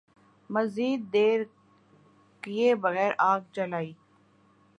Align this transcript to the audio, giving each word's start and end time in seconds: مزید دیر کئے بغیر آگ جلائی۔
مزید 0.53 1.01
دیر 1.13 1.39
کئے 2.43 2.67
بغیر 2.83 3.11
آگ 3.31 3.41
جلائی۔ 3.55 3.91